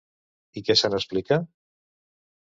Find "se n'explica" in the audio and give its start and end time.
0.79-1.37